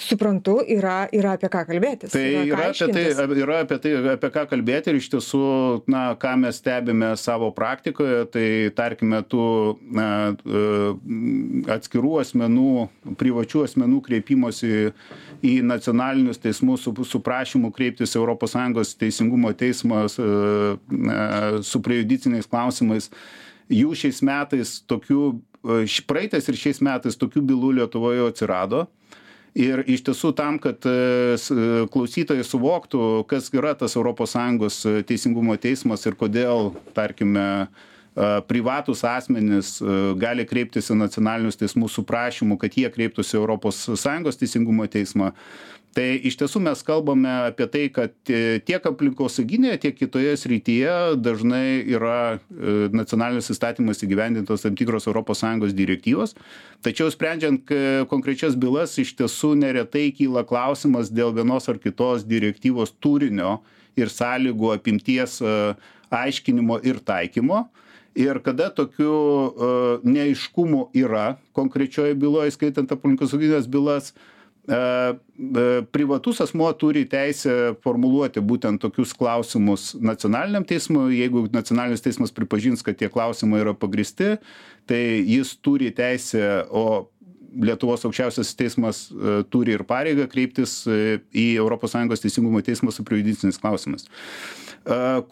suprantu 0.00 0.58
yra 0.66 1.04
yra 1.14 1.34
apie 1.36 1.48
ką 1.52 1.62
kalbėtis 1.68 2.14
tai 2.14 2.24
yra 2.48 2.70
apie 2.72 2.88
tai 2.90 3.04
yra 3.44 3.60
apie 3.62 3.78
tai 3.82 3.92
apie 4.14 4.30
ką 4.34 4.44
kalbėti 4.50 4.90
ir 4.90 4.98
iš 4.98 5.08
tiesų 5.12 5.42
na 5.90 6.02
ką 6.18 6.32
mes 6.42 6.58
stebime 6.58 7.12
savo 7.20 7.52
praktikoje 7.54 8.24
tai 8.34 8.48
tarkime 8.74 9.22
tų 9.30 9.46
na 9.94 10.08
atskirų 11.76 12.18
asmenų 12.24 13.14
privačių 13.20 13.64
asmenų 13.68 14.02
kreipimosi 14.08 14.90
į 15.44 15.54
nacionalinius 15.66 16.42
teismus 16.42 16.86
su 16.88 16.94
su 17.06 17.22
prašymu 17.22 17.70
kreiptis 17.74 18.16
į 18.16 18.22
europos 18.22 18.56
sąjungos 18.56 18.96
teisingumo 18.98 19.54
teismą 19.54 20.04
na 20.90 21.18
su 21.62 21.82
prejudiciniais 21.84 22.50
klausimais 22.50 23.10
jų 23.70 23.94
šiais 23.96 24.22
metais 24.26 24.80
tokių 24.90 25.34
praeitais 26.08 26.48
ir 26.48 26.58
šiais 26.60 26.82
metais 26.84 27.16
tokių 27.16 27.42
bylų 27.48 27.72
Lietuvoje 27.78 28.26
atsirado. 28.28 28.86
Ir 29.54 29.84
iš 29.86 30.02
tiesų 30.08 30.32
tam, 30.34 30.56
kad 30.58 30.82
klausytojai 30.82 32.42
suvoktų, 32.42 33.22
kas 33.30 33.52
yra 33.54 33.76
tas 33.78 33.94
ES 33.94 34.78
teisingumo 35.06 35.54
teismas 35.62 36.02
ir 36.10 36.16
kodėl, 36.18 36.72
tarkime, 36.96 37.68
privatus 38.48 39.02
asmenys 39.08 39.76
gali 40.20 40.44
kreiptis 40.46 40.90
į 40.92 40.98
nacionalinius 41.00 41.58
teismus 41.58 41.96
su 41.96 42.04
prašymu, 42.06 42.58
kad 42.62 42.76
jie 42.78 42.90
kreiptųsi 42.94 43.40
ES 43.40 44.38
teisingumo 44.38 44.86
teismą. 44.86 45.32
Tai 45.94 46.06
iš 46.26 46.34
tiesų 46.40 46.58
mes 46.64 46.80
kalbame 46.82 47.30
apie 47.52 47.66
tai, 47.70 47.82
kad 47.94 48.14
e, 48.26 48.58
tiek 48.66 48.82
aplinkosauginėje, 48.88 49.76
tiek 49.84 49.96
kitoje 50.00 50.32
srityje 50.40 50.94
dažnai 51.22 51.84
yra 51.86 52.16
e, 52.34 52.88
nacionalinis 52.90 53.52
įstatymas 53.54 54.02
įgyvendintos 54.02 54.66
tam 54.66 54.74
tikros 54.78 55.06
ES 55.06 55.76
direktyvos. 55.78 56.34
Tačiau 56.82 57.12
sprendžiant 57.14 57.70
konkrečias 58.10 58.58
bylas, 58.58 58.96
iš 58.98 59.14
tiesų 59.20 59.54
neretai 59.60 60.08
kyla 60.16 60.42
klausimas 60.42 61.12
dėl 61.14 61.30
vienos 61.36 61.70
ar 61.70 61.78
kitos 61.78 62.26
direktyvos 62.26 62.96
turinio 62.98 63.60
ir 63.94 64.10
sąlygų 64.10 64.74
apimties 64.74 65.38
e, 65.46 65.54
aiškinimo 66.10 66.82
ir 66.82 66.98
taikymo 67.06 67.68
ir 68.14 68.40
kada 68.44 68.70
tokių 68.74 69.14
uh, 69.14 70.06
neaiškumų 70.06 70.88
yra 71.04 71.34
konkrečioje 71.56 72.14
byloje, 72.18 72.54
skaitant 72.54 72.92
aplinkosaugines 72.94 73.66
bylas, 73.70 74.12
uh, 74.14 74.30
privatus 75.92 76.40
asmuo 76.40 76.70
turi 76.72 77.04
teisę 77.10 77.74
formuluoti 77.84 78.40
būtent 78.40 78.80
tokius 78.80 79.12
klausimus 79.12 79.92
nacionaliniam 80.00 80.64
teismui, 80.64 81.18
jeigu 81.18 81.48
nacionalinis 81.52 82.04
teismas 82.04 82.32
pripažins, 82.32 82.82
kad 82.82 82.96
tie 82.96 83.10
klausimai 83.12 83.60
yra 83.60 83.74
pagristi, 83.76 84.38
tai 84.88 85.02
jis 85.20 85.52
turi 85.60 85.90
teisę, 85.92 86.64
o 86.70 87.10
Lietuvos 87.54 88.04
aukščiausiasis 88.08 88.58
teismas 88.58 89.04
turi 89.52 89.76
ir 89.76 89.84
pareigą 89.86 90.26
kreiptis 90.30 90.82
į 90.88 91.46
ES 91.62 92.24
teisingumo 92.24 92.62
teismą 92.64 92.92
su 92.94 93.04
prejudiciniais 93.06 93.60
klausimais. 93.60 94.08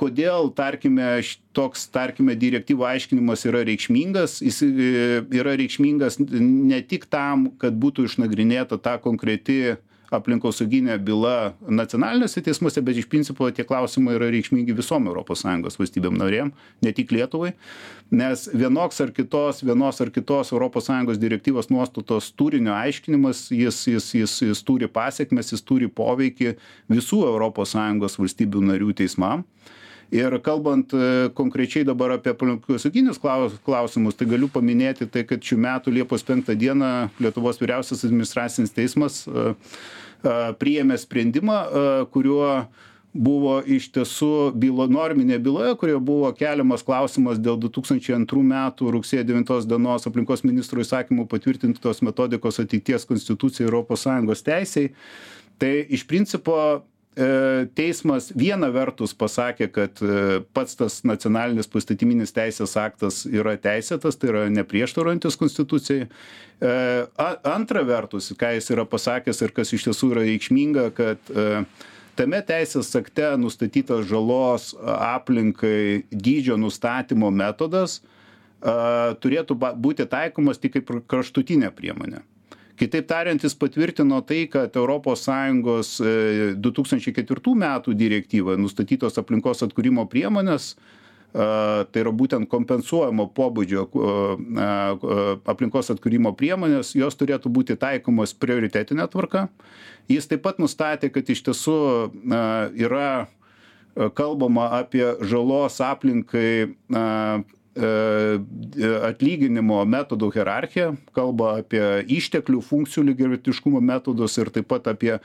Kodėl 0.00 0.48
tarkime 0.56 1.20
toks 1.52 1.84
tarkime 1.92 2.32
direktyvų 2.40 2.86
aiškinimas 2.88 3.44
yra 3.44 3.60
reikšmingas? 3.68 4.38
Jis 4.40 4.62
e, 4.64 5.20
yra 5.36 5.52
reikšmingas 5.60 6.16
ne 6.22 6.80
tik 6.88 7.04
tam 7.12 7.50
kad 7.60 7.76
būtų 7.76 8.06
išnagrinėta 8.08 8.80
ta 8.80 8.96
konkreti 8.96 9.76
aplinkosauginė 10.16 10.98
byla 11.02 11.52
nacionaliniuose 11.68 12.42
teismuose 12.44 12.82
bet 12.84 13.00
iš 13.00 13.08
principo 13.12 13.48
tie 13.50 13.64
klausimai 13.68 14.16
yra 14.18 14.30
reikšmingi 14.32 14.76
visom 14.76 15.08
europos 15.10 15.44
sąjungos 15.44 15.78
valstybėm 15.80 16.18
narėm 16.20 16.52
ne 16.84 16.92
tik 16.96 17.12
lietuvai 17.16 17.52
nes 18.12 18.46
vienoks 18.52 19.00
ar 19.04 19.12
kitos 19.16 19.62
vienos 19.64 20.00
ar 20.04 20.12
kitos 20.14 20.52
europos 20.52 20.88
sąjungos 20.90 21.20
direktyvos 21.22 21.70
nuostatos 21.72 22.32
turinio 22.36 22.74
aiškinimas 22.76 23.46
jis 23.50 23.86
jis 23.88 24.10
jis 24.20 24.38
jis 24.48 24.64
turi 24.68 24.88
pasekmes 24.88 25.52
jis 25.54 25.64
turi 25.64 25.88
poveikį 25.88 26.56
visų 26.92 27.22
europos 27.28 27.76
sąjungos 27.76 28.18
valstybių 28.20 28.66
narių 28.72 28.92
teismam. 29.02 29.46
Ir 30.12 30.34
kalbant 30.44 30.92
e, 30.92 31.30
konkrečiai 31.32 31.86
dabar 31.88 32.12
apie 32.18 32.34
aplinkosauginius 32.34 33.16
klaus 33.20 33.54
klausimus 33.64 34.18
tai 34.18 34.26
galiu 34.28 34.50
paminėti 34.52 35.06
tai 35.08 35.22
kad 35.24 35.40
šių 35.40 35.56
metų 35.64 35.94
liepos 35.96 36.26
penktą 36.28 36.52
dieną 36.52 36.90
lietuvos 37.16 37.60
vyriausiasis 37.62 38.10
administracinis 38.10 38.76
teismas 38.76 39.22
e, 39.24 39.54
priėmė 40.60 40.98
sprendimą 41.00 41.58
kuriuo 42.14 42.54
buvo 43.12 43.58
iš 43.68 43.90
tiesų 43.92 44.52
bylo 44.56 44.86
norminėje 44.88 45.42
byloje 45.44 45.74
kurioje 45.80 46.00
buvo 46.00 46.30
keliamas 46.36 46.84
klausimas 46.86 47.40
dėl 47.42 47.58
du 47.60 47.68
tūkstančiai 47.72 48.16
antrų 48.16 48.40
metų 48.48 48.92
rugsėjo 48.94 49.26
devintos 49.28 49.68
dienos 49.68 50.08
aplinkos 50.08 50.44
ministro 50.48 50.80
įsakymu 50.80 51.26
patvirtintos 51.28 52.00
metodikos 52.06 52.62
atitikties 52.62 53.04
konstitucijai 53.08 53.68
sąjungos 54.06 54.42
teisei. 54.46 54.94
Tai 55.60 55.74
iš 55.92 56.06
principo 56.08 56.56
teismas 57.76 58.30
viena 58.32 58.70
vertus 58.72 59.12
pasakė, 59.12 59.68
kad 59.68 60.00
e, 60.00 60.40
pats 60.56 60.78
tas 60.80 61.02
nacionalinis 61.04 61.68
postatyminis 61.68 62.32
teisės 62.32 62.72
aktas 62.80 63.22
yra 63.28 63.58
teisėtas, 63.60 64.16
tai 64.16 64.30
yra 64.30 64.46
neprieštarantis 64.52 65.36
konstitucijai. 65.36 66.06
E, 66.08 66.72
antra 67.52 67.84
vertus, 67.84 68.30
ką 68.38 68.54
jis 68.56 68.72
yra 68.72 68.86
pasakęs 68.88 69.44
ir 69.44 69.52
kas 69.52 69.74
iš 69.76 69.90
tiesų 69.90 70.12
yra 70.14 70.24
reikšminga, 70.24 70.88
kad 70.96 71.32
tame 72.16 72.42
teisės 72.48 72.94
akte 72.96 73.34
nustatytas 73.40 74.08
žalos 74.08 74.72
aplinkai 74.80 76.08
dydžio 76.08 76.56
nustatymo 76.60 77.28
metodas 77.32 78.00
turėtų 78.62 79.56
būti 79.58 80.06
taikomas 80.06 80.60
tik 80.62 80.78
kaip 80.78 80.92
kraštutinė 81.10 81.72
priemonė 81.74 82.22
kitaip 82.82 83.06
tariant 83.10 83.42
jis 83.42 83.54
patvirtino 83.58 84.20
tai 84.26 84.46
kad 84.50 84.74
europos 84.78 85.22
sąjungos 85.28 85.94
du 86.58 86.72
tūkstančiai 86.74 87.14
ketvirtų 87.16 87.54
metų 87.62 87.94
direktyvoje 87.98 88.60
nustatytos 88.60 89.18
aplinkos 89.22 89.62
atkūrimo 89.66 90.08
priemonės 90.10 90.72
tai 91.32 92.00
yra 92.02 92.12
būtent 92.12 92.48
kompensuojamo 92.52 93.30
pobūdžio 93.36 93.86
aplinkos 95.48 95.92
atkūrimo 95.94 96.34
priemonės 96.36 96.92
jos 96.98 97.16
turėtų 97.16 97.52
būti 97.52 97.78
taikomos 97.80 98.34
prioritetine 98.36 99.06
tvarka. 99.08 99.46
Jis 100.12 100.28
taip 100.28 100.42
pat 100.44 100.60
nustatė 100.60 101.08
kad 101.14 101.30
iš 101.32 101.40
tiesų 101.48 101.78
yra 102.84 103.30
kalbama 104.18 104.68
apie 104.82 105.06
žalos 105.28 105.80
aplinkai 105.84 106.72
E, 106.92 107.61
atlyginimo 109.08 109.80
metodų 109.88 110.28
hierarchija 110.34 110.90
kalba 111.16 111.54
apie 111.62 111.80
išteklių 112.18 112.60
funkcijų 112.66 113.06
lygiavertiškumo 113.10 113.80
metodus 113.80 114.36
ir 114.42 114.50
taip 114.52 114.68
pat 114.68 114.90
apie 114.92 115.16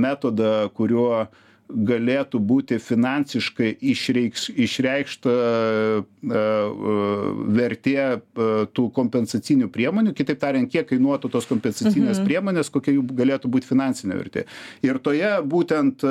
metodą 0.00 0.70
kuriuo 0.72 1.26
galėtų 1.70 2.40
būti 2.42 2.78
finansiškai 2.82 3.70
išreikš 3.92 4.46
išreikšta 4.66 5.34
vertė 7.58 8.06
tų 8.76 8.86
kompensacinių 8.96 9.70
priemonių. 9.72 10.14
Kitaip 10.16 10.40
tariant 10.42 10.70
kiek 10.72 10.88
kainuotų 10.90 11.32
tos 11.32 11.48
kompensacinės 11.50 12.18
mhm. 12.18 12.26
priemonės 12.28 12.72
kokia 12.72 12.96
jų 12.96 13.06
galėtų 13.22 13.52
būt 13.52 13.68
finansinė 13.68 14.18
vertė. 14.20 14.46
Ir 14.86 15.00
toje 15.02 15.32
būtent 15.46 16.04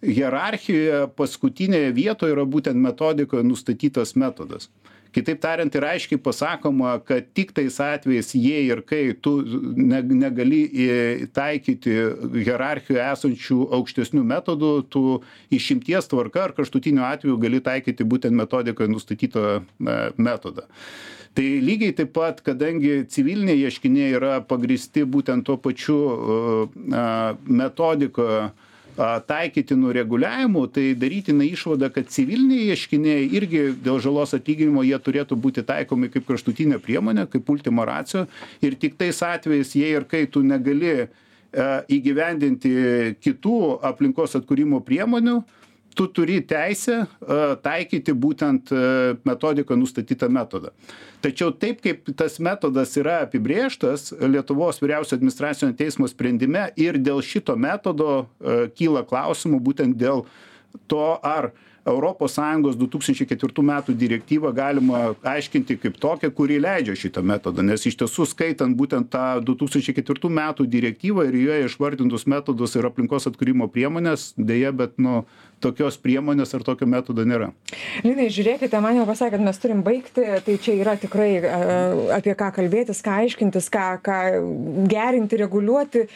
hierarchijoje 0.00 1.06
paskutinėje 1.16 1.92
vietoje 1.96 2.34
yra 2.34 2.46
būtent 2.48 2.80
metodikoje 2.80 3.44
nustatytas 3.44 4.16
metodas 4.16 4.70
kitaip 5.14 5.40
tariant 5.42 5.74
yra 5.76 5.92
aiškiai 5.94 6.20
pasakoma 6.22 6.96
kad 7.06 7.28
tik 7.36 7.52
tais 7.56 7.76
atvejais 7.82 8.32
jei 8.34 8.66
ir 8.68 8.82
kai 8.86 9.02
tu 9.22 9.36
ne 9.76 10.02
negali 10.02 10.62
į 10.70 10.88
taikyti 11.36 11.96
hierarchijoje 12.36 13.04
esančių 13.04 13.60
aukštesnių 13.78 14.24
metodų 14.34 14.72
tu 14.92 15.04
išimties 15.54 16.10
tvarka 16.10 16.46
ar 16.48 16.56
kraštutiniu 16.56 17.04
atveju 17.06 17.38
gali 17.42 17.62
taikyti 17.64 18.06
būtent 18.06 18.36
metodikoje 18.36 18.92
nustatytą 18.92 19.46
na 19.78 20.00
metodą. 20.16 20.66
Tai 21.34 21.46
lygiai 21.62 21.94
taip 21.94 22.10
pat 22.16 22.40
kadangi 22.42 23.04
civiliniai 23.10 23.60
ieškiniai 23.68 24.16
yra 24.18 24.40
pagrįsti 24.42 25.04
būtent 25.06 25.46
tuo 25.46 25.56
pačiu 25.62 25.98
a 26.90 27.36
metodika 27.46 28.50
taikytinų 28.96 29.92
reguliavimų 29.94 30.62
tai 30.74 30.84
darytina 30.98 31.44
išvada 31.46 31.90
kad 31.94 32.08
civiliniai 32.10 32.70
ieškiniai 32.72 33.28
irgi 33.36 33.62
dėl 33.84 34.00
žalos 34.02 34.34
atlyginimo 34.36 34.82
jie 34.86 34.98
turėtų 34.98 35.36
būti 35.40 35.64
taikomi 35.66 36.10
kaip 36.12 36.26
kraštutinė 36.28 36.80
priemonė 36.82 37.26
kaip 37.30 37.48
ultima 37.50 37.86
ratio 37.88 38.26
ir 38.64 38.74
tik 38.80 38.96
tais 39.00 39.22
atvejais 39.26 39.74
jei 39.76 39.94
ir 39.96 40.04
kai 40.10 40.24
tu 40.26 40.42
negali 40.42 41.08
įgyvendinti 41.90 43.16
kitų 43.24 43.56
aplinkos 43.90 44.36
atkūrimo 44.38 44.82
priemonių 44.86 45.40
tu 46.00 46.06
turi 46.16 46.38
teisę 46.48 47.02
taikyti 47.60 48.14
būtent 48.16 48.70
metodikoj 49.28 49.76
nustatytą 49.76 50.30
metodą. 50.32 50.70
Tačiau 51.20 51.52
taip 51.52 51.82
kaip 51.84 52.08
tas 52.16 52.38
metodas 52.40 52.94
yra 52.96 53.18
apibrėžtas 53.26 54.14
lietuvos 54.24 54.80
vyriausio 54.80 55.18
administracinio 55.18 55.76
teismo 55.76 56.08
sprendime 56.08 56.70
ir 56.80 56.96
dėl 56.96 57.20
šito 57.20 57.52
metodo 57.60 58.30
kyla 58.78 59.04
klausimų 59.10 59.60
būtent 59.66 60.00
dėl 60.00 60.24
to 60.88 61.10
ar 61.20 61.50
europos 61.88 62.34
sąjungos 62.38 62.78
du 62.78 62.88
tūkstančiai 62.90 63.28
ketvirtų 63.30 63.64
metų 63.70 63.94
direktyvą 63.98 64.52
galima 64.56 65.02
aiškinti 65.34 65.78
kaip 65.80 65.98
tokią 66.00 66.32
kuri 66.36 66.60
leidžia 66.62 66.96
šitą 66.98 67.24
metodą 67.26 67.64
nes 67.66 67.86
iš 67.86 67.98
tiesų 68.02 68.26
skaitant 68.30 68.76
būtent 68.76 69.10
tą 69.12 69.26
du 69.44 69.56
tūkstančiai 69.60 69.96
ketvirtų 70.00 70.32
metų 70.40 70.66
direktyvą 70.70 71.28
ir 71.28 71.38
joje 71.44 71.70
išvardintus 71.70 72.26
metodus 72.30 72.76
ir 72.76 72.88
aplinkos 72.90 73.28
atkūrimo 73.30 73.70
priemones 73.72 74.32
deja 74.36 74.72
bet 74.76 74.98
nu 74.98 75.24
tokios 75.60 75.98
priemonės 76.00 76.54
ar 76.56 76.64
tokio 76.64 76.88
metodo 76.88 77.24
nėra. 77.28 77.50
Linai, 78.04 78.28
žiūrėkite, 78.32 78.80
man 78.82 78.96
jau 78.98 79.04
pasakė, 79.08 79.36
kad 79.36 79.44
mes 79.44 79.60
turim 79.60 79.82
baigti, 79.86 80.24
tai 80.46 80.56
čia 80.62 80.76
yra 80.80 80.96
tikrai 81.00 81.28
apie 82.16 82.34
ką 82.38 82.50
kalbėtis, 82.56 83.02
ką 83.04 83.18
aiškintis, 83.24 83.68
ką, 83.72 83.86
ką 84.04 84.18
gerinti, 84.90 85.38
reguliuoti. 85.40 86.06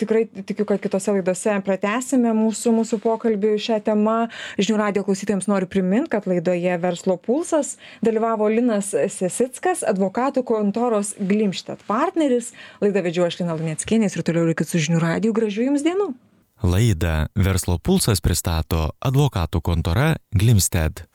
Tikrai 0.00 0.26
tikiu, 0.44 0.66
kad 0.68 0.82
kitose 0.84 1.16
laidose 1.16 1.56
pratesime 1.64 2.34
mūsų, 2.36 2.74
mūsų 2.80 3.00
pokalbį 3.02 3.54
šią 3.62 3.80
temą. 3.88 4.18
Žinių 4.62 4.76
radio 4.78 5.02
klausytėjams 5.02 5.48
noriu 5.50 5.66
priminti, 5.66 6.12
kad 6.12 6.26
laidoje 6.30 6.76
Verslo 6.78 7.16
pulsas 7.18 7.74
dalyvavo 8.06 8.46
Linas 8.52 8.92
Sesickas, 8.94 9.82
advokatų 9.82 10.44
kontoros 10.46 11.16
Glimštat 11.18 11.82
partneris. 11.88 12.52
Laidą 12.82 13.02
vedžiu 13.02 13.26
aš 13.26 13.40
Lina 13.40 13.56
Luneckienės 13.58 14.14
ir 14.14 14.26
toliau 14.28 14.46
likit 14.46 14.70
su 14.70 14.78
žinių 14.78 15.02
radiju. 15.02 15.34
Gražių 15.34 15.66
jums 15.72 15.86
dienų. 15.86 16.12
Laidą 16.62 17.16
Verslo 17.34 17.80
pulsas 17.82 18.22
pristato 18.22 18.92
advokatų 19.02 19.64
kontora 19.66 20.12
Glimsted. 20.30 21.08